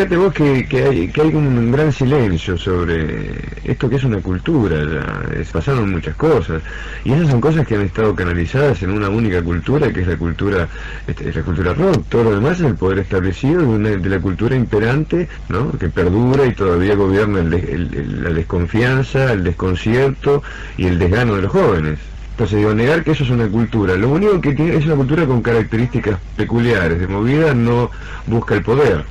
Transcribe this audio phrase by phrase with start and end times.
[0.00, 4.78] fíjate vos que, hay, que hay un gran silencio sobre esto que es una cultura,
[4.78, 6.62] ya, pasaron muchas cosas,
[7.04, 10.16] y esas son cosas que han estado canalizadas en una única cultura, que es la
[10.16, 10.68] cultura,
[11.06, 14.56] este, la cultura rock, todo lo demás es el poder establecido de, de la cultura
[14.56, 15.70] imperante, ¿no?
[15.72, 20.42] que perdura y todavía gobierna la desconfianza, el desconcierto
[20.78, 21.98] y el desgano de los jóvenes.
[22.30, 23.96] Entonces digo, negar que eso es una cultura.
[23.96, 26.98] Lo único que tiene es una cultura con características peculiares.
[26.98, 27.90] De movida no
[28.26, 29.04] busca el poder.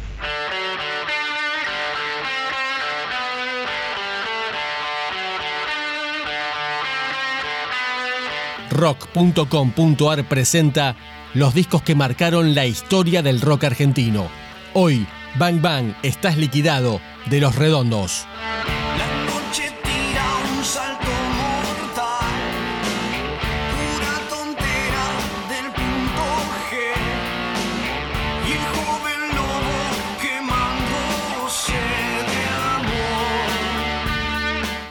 [8.80, 10.96] rock.com.ar presenta
[11.34, 14.30] los discos que marcaron la historia del rock argentino.
[14.74, 15.06] Hoy,
[15.38, 18.26] Bang Bang, estás liquidado de los redondos.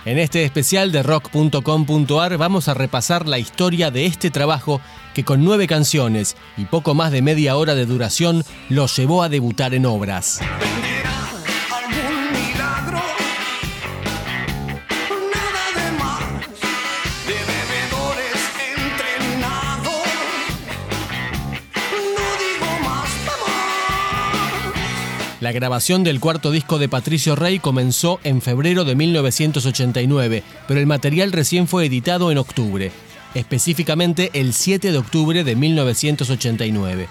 [0.09, 4.81] En este especial de rock.com.ar vamos a repasar la historia de este trabajo
[5.13, 9.29] que con nueve canciones y poco más de media hora de duración lo llevó a
[9.29, 10.41] debutar en obras.
[25.41, 30.87] La grabación del cuarto disco de Patricio Rey comenzó en febrero de 1989, pero el
[30.87, 32.91] material recién fue editado en octubre,
[33.35, 37.07] específicamente el 7 de octubre de 1989.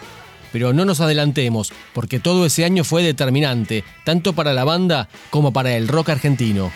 [0.51, 5.53] Pero no nos adelantemos, porque todo ese año fue determinante, tanto para la banda como
[5.53, 6.69] para el rock argentino.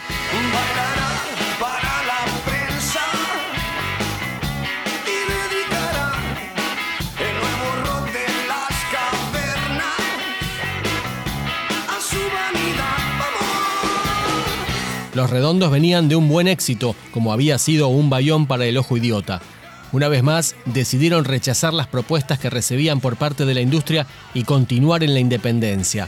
[15.14, 18.96] Los redondos venían de un buen éxito, como había sido un bayón para el ojo
[18.96, 19.42] idiota.
[19.92, 24.46] Una vez más, decidieron rechazar las propuestas que recibían por parte de la industria y
[24.46, 26.08] continuar en la independencia.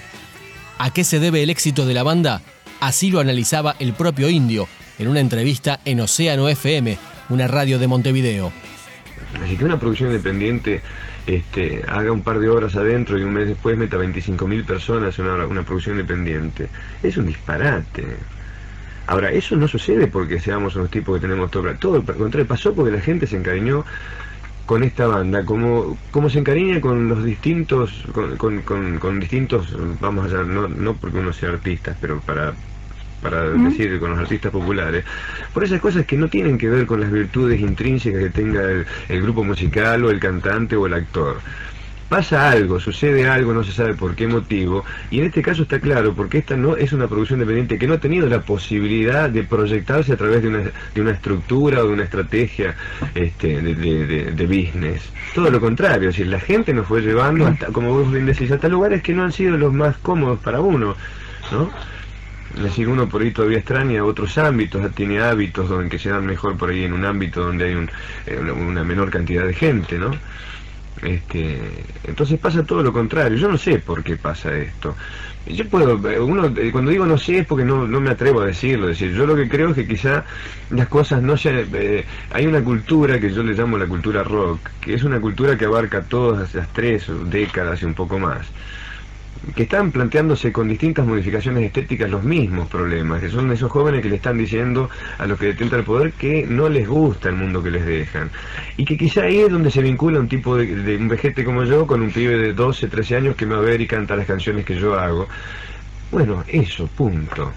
[0.78, 2.42] ¿A qué se debe el éxito de la banda?
[2.80, 4.68] Así lo analizaba el propio Indio
[4.98, 8.54] en una entrevista en Océano FM, una radio de Montevideo.
[9.44, 10.82] Así que una producción independiente
[11.28, 15.26] este, haga un par de horas adentro y un mes después meta 25.000 personas en
[15.26, 16.70] una, una producción independiente,
[17.02, 18.06] es un disparate.
[19.08, 22.74] Ahora, eso no sucede porque seamos unos tipos que tenemos todo, todo el contrario, pasó
[22.74, 23.84] porque la gente se encariñó
[24.66, 27.92] con esta banda, como, como se encariña con los distintos,
[28.38, 32.54] con, con, con, distintos, vamos allá, no, no porque uno sea artista, pero para,
[33.22, 35.04] para decir con los artistas populares,
[35.54, 38.62] por esas cosas que no tienen que ver con las virtudes intrínsecas que tenga
[39.10, 41.42] el grupo musical o el cantante o el actor
[42.14, 45.80] pasa algo, sucede algo, no se sabe por qué motivo, y en este caso está
[45.80, 49.42] claro, porque esta no es una producción independiente que no ha tenido la posibilidad de
[49.42, 50.60] proyectarse a través de una,
[50.94, 52.76] de una estructura o de una estrategia
[53.16, 55.02] este, de, de, business.
[55.34, 58.52] Todo lo contrario, es decir, la gente nos fue llevando, hasta, como vos bien decís,
[58.52, 60.96] hasta lugares que no han sido los más cómodos para uno,
[61.52, 61.72] ¿no?
[62.56, 66.28] Es decir, uno por ahí todavía extraña otros ámbitos, tiene hábitos donde que se dan
[66.28, 67.88] mejor por ahí en un ámbito donde hay
[68.28, 70.12] eh, una menor cantidad de gente, ¿no?
[71.02, 73.38] Este, entonces pasa todo lo contrario.
[73.38, 74.96] Yo no sé por qué pasa esto.
[75.46, 78.88] Yo puedo, uno, eh, cuando digo no sé es porque no, me atrevo a decirlo.
[78.88, 80.26] decir, yo lo que creo es que quizá
[80.70, 81.68] las cosas no se...
[81.74, 85.58] Eh, hay una cultura que yo le llamo la cultura rock, que es una cultura
[85.58, 88.54] que abarca todas las tres décadas y un poco más
[89.56, 94.10] que están planteándose con distintas modificaciones estéticas los mismos problemas, que son esos jóvenes que
[94.10, 97.62] le están diciendo a los que detentan el poder que no les gusta el mundo
[97.62, 98.30] que les dejan.
[98.78, 101.64] Y que quizá ahí es donde se vincula un tipo de, de un vejete como
[101.64, 104.16] yo con un pibe de 12, 13 años que me va a ver y canta
[104.16, 105.28] las canciones que yo hago.
[106.12, 107.52] Bueno, eso, punto.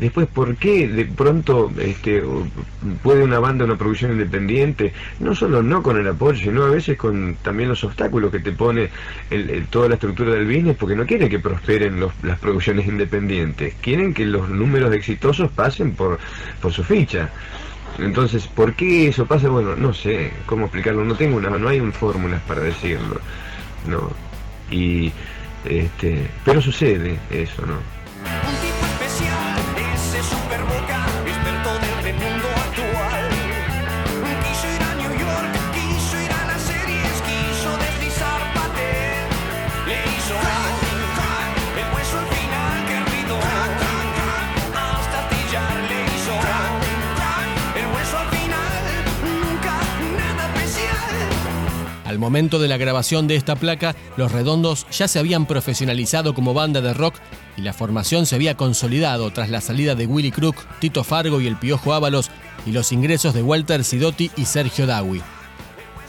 [0.00, 2.22] Después, ¿por qué de pronto este,
[3.02, 6.96] puede una banda, una producción independiente, no solo no con el apoyo, sino a veces
[6.96, 8.88] con también los obstáculos que te pone
[9.68, 14.24] toda la estructura del business, porque no quiere que prosperen las producciones independientes, quieren que
[14.24, 16.18] los números exitosos pasen por,
[16.62, 17.28] por su ficha.
[17.98, 19.50] Entonces, ¿por qué eso pasa?
[19.50, 23.20] Bueno, no sé cómo explicarlo, no tengo una, no hay fórmulas para decirlo,
[23.86, 24.10] no.
[24.74, 25.12] Y
[25.66, 27.99] este, pero sucede eso, ¿no?
[52.10, 56.54] Al momento de la grabación de esta placa, Los Redondos ya se habían profesionalizado como
[56.54, 57.14] banda de rock
[57.56, 61.46] y la formación se había consolidado tras la salida de Willy Crook, Tito Fargo y
[61.46, 62.28] el Piojo Ábalos
[62.66, 65.22] y los ingresos de Walter Sidotti y Sergio Dawi.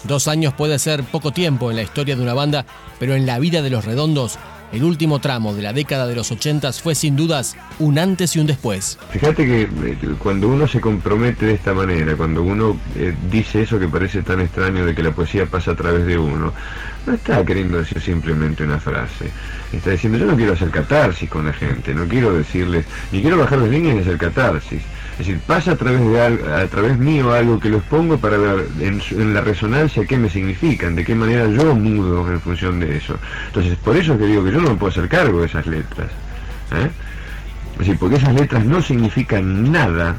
[0.06, 2.66] Dos años puede ser poco tiempo en la historia de una banda,
[2.98, 4.40] pero en la vida de los redondos
[4.72, 8.40] el último tramo de la década de los 80 fue sin dudas un antes y
[8.40, 8.98] un después.
[9.12, 13.80] Fíjate que eh, cuando uno se compromete de esta manera, cuando uno eh, dice eso
[13.80, 16.54] que parece tan extraño de que la poesía pasa a través de uno,
[17.06, 19.32] no está queriendo decir simplemente una frase.
[19.74, 23.38] Está diciendo, yo no quiero hacer catarsis con la gente, no quiero decirles, ni quiero
[23.38, 24.82] bajar las líneas y hacer catarsis.
[25.22, 28.40] Es decir, pasa a través de algo, a través mío algo que lo expongo para
[28.40, 32.98] ver en, la resonancia qué me significan, de qué manera yo mudo en función de
[32.98, 33.16] eso.
[33.46, 35.68] Entonces, por eso es que digo que yo no me puedo hacer cargo de esas
[35.68, 36.10] letras.
[36.72, 36.90] ¿eh?
[37.74, 40.16] Es decir, porque esas letras no significan nada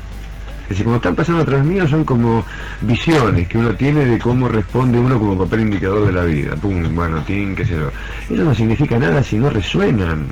[0.62, 2.44] es decir, como están pasando atrás mío son como
[2.80, 6.54] visiones que uno tiene de cómo responde uno como papel indicador de la vida.
[6.54, 7.90] Pum, bueno, tin, qué sé yo.
[8.32, 10.28] Eso no significa nada si no resuenan.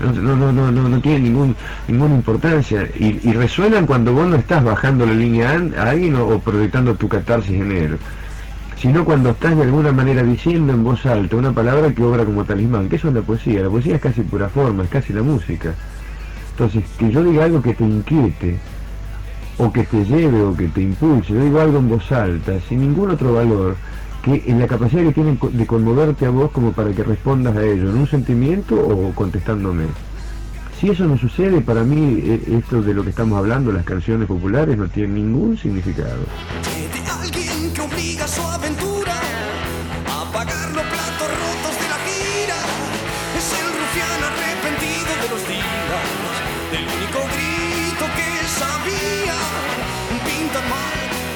[0.00, 1.56] No, no, no, no, tiene ningún,
[1.88, 2.88] ninguna importancia.
[2.98, 7.60] Y, resuenan cuando vos no estás bajando la línea a alguien o, proyectando tu catarsis
[7.60, 7.98] en él.
[8.80, 12.44] Sino cuando estás de alguna manera diciendo en voz alta una palabra que obra como
[12.44, 12.88] talismán.
[12.88, 13.62] que eso es la poesía?
[13.62, 15.74] La poesía es casi pura forma, es casi la música.
[16.52, 18.58] Entonces, que yo diga algo que te inquiete,
[19.58, 22.80] o que te lleve o que te impulse, yo digo algo en voz alta, sin
[22.80, 23.76] ningún otro valor,
[24.22, 27.62] que en la capacidad que tienen de conmoverte a vos como para que respondas a
[27.62, 29.84] ello, en un sentimiento o contestándome.
[30.80, 34.28] Si eso no sucede, para mí e, esto de lo que estamos hablando, las canciones
[34.28, 36.22] populares, no tiene ningún significado.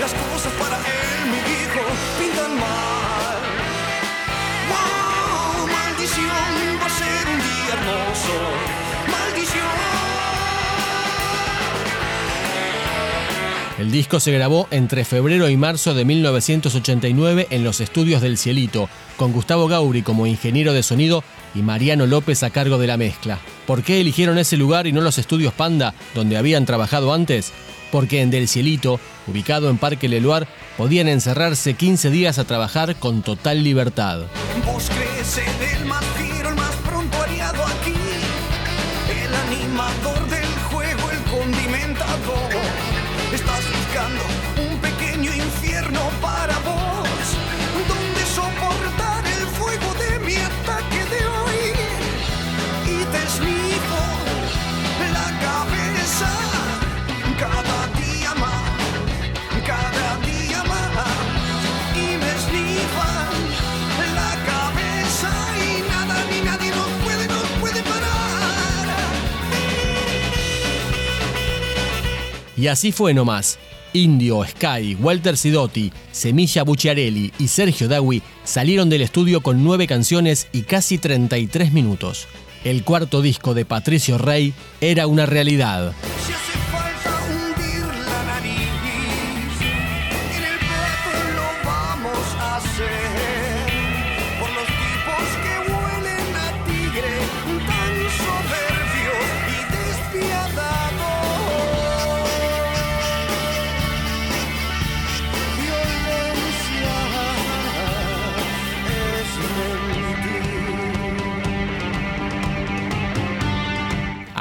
[0.02, 1.01] las cosas para él,
[13.82, 18.88] El disco se grabó entre febrero y marzo de 1989 en los estudios del Cielito,
[19.16, 23.40] con Gustavo Gauri como ingeniero de sonido y Mariano López a cargo de la mezcla.
[23.66, 27.52] ¿Por qué eligieron ese lugar y no los estudios Panda, donde habían trabajado antes?
[27.90, 30.46] Porque en Del Cielito, ubicado en Parque Leluar,
[30.76, 34.26] podían encerrarse 15 días a trabajar con total libertad.
[72.62, 73.58] Y así fue nomás.
[73.92, 80.46] Indio, Sky, Walter Sidotti, Semilla Bucciarelli y Sergio Dawi salieron del estudio con nueve canciones
[80.52, 82.28] y casi 33 minutos.
[82.62, 85.92] El cuarto disco de Patricio Rey era una realidad.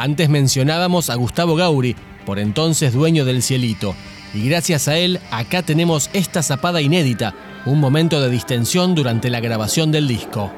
[0.02, 3.94] Antes mencionábamos a Gustavo Gauri, por entonces dueño del Cielito,
[4.34, 7.36] y gracias a él acá tenemos esta zapada inédita,
[7.68, 10.52] un momento de distensión durante la grabación del disco.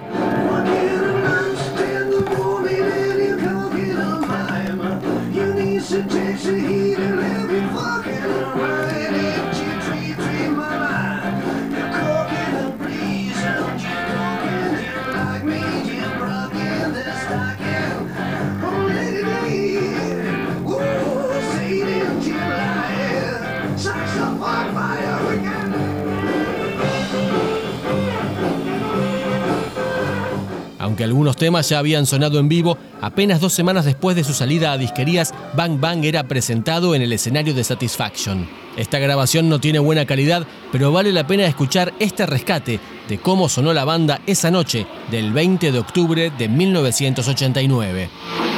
[31.04, 34.78] Algunos temas ya habían sonado en vivo, apenas dos semanas después de su salida a
[34.78, 38.48] disquerías, Bang Bang era presentado en el escenario de Satisfaction.
[38.78, 43.50] Esta grabación no tiene buena calidad, pero vale la pena escuchar este rescate de cómo
[43.50, 48.53] sonó la banda esa noche del 20 de octubre de 1989.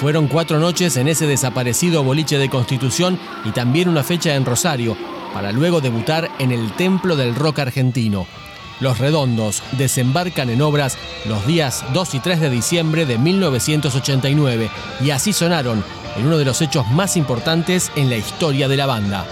[0.00, 4.96] Fueron cuatro noches en ese desaparecido boliche de Constitución y también una fecha en Rosario,
[5.34, 8.24] para luego debutar en el Templo del Rock Argentino.
[8.78, 15.10] Los Redondos desembarcan en obras los días 2 y 3 de diciembre de 1989 y
[15.10, 15.82] así sonaron
[16.16, 19.26] en uno de los hechos más importantes en la historia de la banda.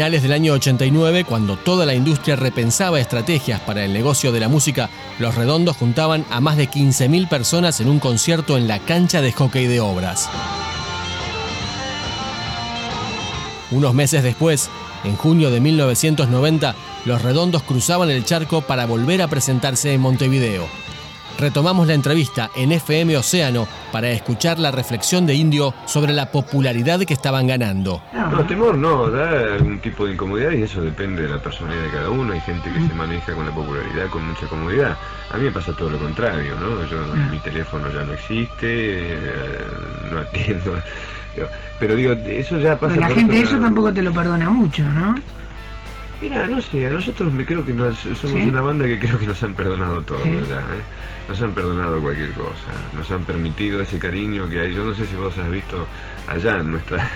[0.00, 4.48] Finales del año 89, cuando toda la industria repensaba estrategias para el negocio de la
[4.48, 4.88] música,
[5.18, 9.30] los redondos juntaban a más de 15.000 personas en un concierto en la cancha de
[9.30, 10.30] hockey de obras.
[13.70, 14.70] Unos meses después,
[15.04, 20.66] en junio de 1990, los redondos cruzaban el charco para volver a presentarse en Montevideo
[21.40, 27.00] retomamos la entrevista en FM Océano para escuchar la reflexión de Indio sobre la popularidad
[27.00, 28.02] que estaban ganando.
[28.12, 31.90] No, temor no, da algún tipo de incomodidad y eso depende de la personalidad de
[31.90, 32.32] cada uno.
[32.32, 34.96] Hay gente que se maneja con la popularidad con mucha comodidad.
[35.32, 36.84] A mí me pasa todo lo contrario, ¿no?
[36.86, 36.98] Yo,
[37.30, 39.18] mi teléfono ya no existe, eh,
[40.12, 40.74] no atiendo.
[41.80, 42.94] Pero digo, eso ya pasa.
[42.94, 45.14] Pero la gente eso tampoco te lo perdona mucho, ¿no?
[46.20, 49.26] Mira, no sé, a nosotros me creo que nos, somos una banda que creo que
[49.26, 50.60] nos han perdonado todo, ¿verdad?
[50.60, 50.99] ¿eh?
[51.28, 54.74] Nos han perdonado cualquier cosa, nos han permitido ese cariño que hay.
[54.74, 55.86] Yo no sé si vos has visto
[56.26, 57.08] allá en nuestra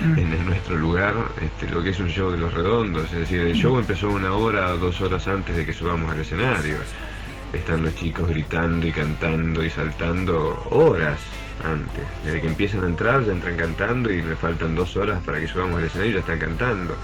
[0.00, 0.18] mm.
[0.18, 3.54] en nuestro lugar este, lo que es un show de los redondos, es decir, el
[3.54, 6.76] show empezó una hora o dos horas antes de que subamos al escenario.
[7.52, 11.18] Están los chicos gritando y cantando y saltando horas
[11.64, 12.04] antes.
[12.24, 15.48] Desde que empiezan a entrar ya entran cantando y le faltan dos horas para que
[15.48, 16.96] subamos al escenario y ya están cantando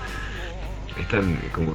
[0.99, 1.73] están como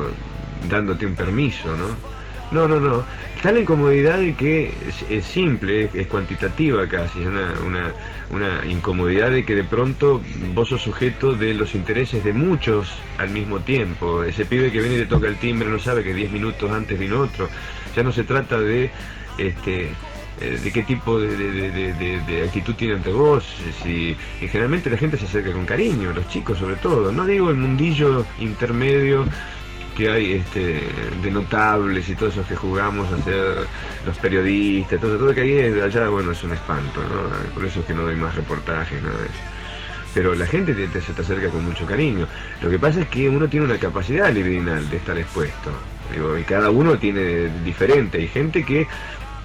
[0.70, 2.17] dándote un permiso, ¿no?
[2.52, 3.04] No, no, no.
[3.36, 4.74] Está la incomodidad de que
[5.10, 7.54] es, simple, es, cuantitativa casi, es una,
[8.32, 10.22] una, incomodidad de que de pronto
[10.54, 14.24] vos sos sujeto de los intereses de muchos al mismo tiempo.
[14.24, 16.98] Ese pibe que viene y te toca el timbre no sabe que 10 minutos antes
[16.98, 17.50] vino otro.
[17.96, 18.90] Ya no se trata de
[19.38, 19.90] este,
[20.40, 23.44] eh, de qué tipo de, actitud tiene ante vos.
[23.84, 27.12] Si, y generalmente la gente se acerca con cariño, los chicos sobre todo.
[27.12, 29.26] No digo el mundillo intermedio
[29.98, 30.84] que hay este,
[31.24, 33.66] de notables y todos esos que jugamos a ser
[34.06, 37.54] los periodistas, todo, todo que hay allá, bueno, es un espanto, ¿no?
[37.56, 39.34] Por eso es que no doy más reportajes, nada de eso.
[40.14, 42.28] Pero la gente te, se te acerca con mucho cariño.
[42.62, 45.72] Lo que pasa es que uno tiene una capacidad libidinal de estar expuesto.
[46.40, 48.20] Y cada uno tiene diferente.
[48.20, 48.88] Hay gente que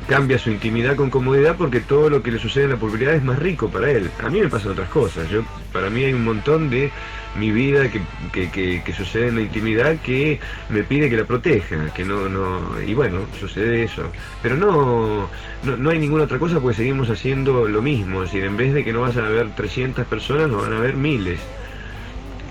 [0.08, 3.22] cambia su intimidad con comodidad porque todo lo que le sucede en la publicidad es
[3.22, 4.10] más rico para él.
[4.22, 5.28] A mí me pasan otras cosas.
[5.30, 6.90] Yo, para mí hay un montón de
[7.36, 12.04] mi vida que, que, sucede en la intimidad que me pide que la proteja, que
[12.04, 14.02] no, no, y bueno, sucede eso.
[14.42, 15.28] Pero no,
[15.62, 18.22] no, no hay ninguna otra cosa porque seguimos haciendo lo mismo.
[18.22, 20.94] Es en vez de que no vas a ver 300 personas, nos van a ver
[20.96, 21.40] miles.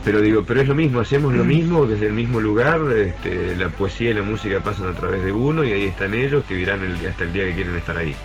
[0.04, 3.70] Pero digo, pero es lo mismo, hacemos lo mismo desde el mismo lugar, este, la
[3.70, 6.82] poesía y la música pasan a través de uno y ahí están ellos que dirán
[7.08, 8.16] hasta el día que quieren estar ahí.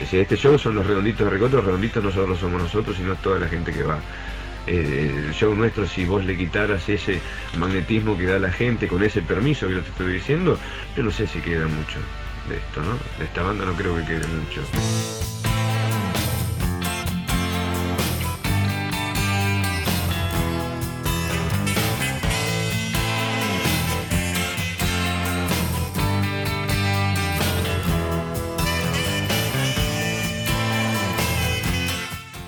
[0.00, 3.14] Es este show son los redonditos de Recoto, los redonditos nosotros somos nosotros y no
[3.16, 3.98] toda la gente que va.
[4.66, 7.20] Eh, el show nuestro, si vos le quitaras ese
[7.58, 10.58] magnetismo que da la gente con ese permiso que yo te estoy diciendo,
[10.96, 11.98] yo no sé si queda mucho
[12.48, 12.92] de esto, ¿no?
[13.18, 14.62] De esta banda no creo que quede mucho.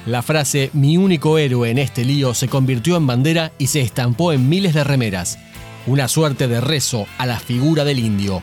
[0.06, 4.32] La frase mi único héroe en este lío se convirtió en bandera y se estampó
[4.32, 5.36] en miles de remeras.
[5.84, 8.40] Una suerte de rezo a la figura del indio.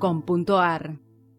[0.00, 1.09] rock.com.ar